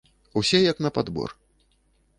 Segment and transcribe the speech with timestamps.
[0.41, 1.37] Усе як на падбор.